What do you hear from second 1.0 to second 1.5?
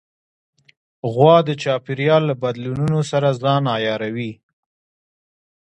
غوا د